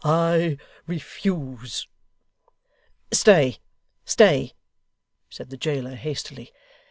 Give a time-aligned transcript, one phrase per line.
[0.03, 0.57] I
[0.87, 1.85] refuse.'
[3.11, 3.57] 'Stay
[4.03, 4.53] stay!'
[5.29, 6.51] said the jailer, hastily.